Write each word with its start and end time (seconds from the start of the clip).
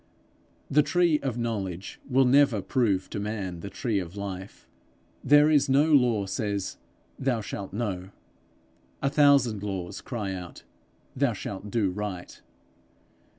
The 0.67 0.81
tree 0.81 1.19
of 1.19 1.37
knowledge 1.37 1.99
will 2.09 2.25
never 2.25 2.59
prove 2.63 3.07
to 3.11 3.19
man 3.19 3.59
the 3.59 3.69
tree 3.69 3.99
of 3.99 4.17
life. 4.17 4.67
There 5.23 5.47
is 5.47 5.69
no 5.69 5.93
law 5.93 6.25
says, 6.25 6.77
Thou 7.19 7.39
shalt 7.41 7.71
know; 7.71 8.09
a 9.03 9.11
thousand 9.11 9.61
laws 9.61 10.01
cry 10.01 10.33
out, 10.33 10.63
Thou 11.15 11.33
shalt 11.33 11.69
do 11.69 11.91
right. 11.91 12.41